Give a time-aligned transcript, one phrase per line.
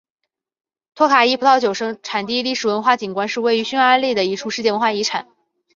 [0.95, 5.27] 托卡伊葡萄酒产地历史文化景观是位于匈牙利的一处世界文化遗产。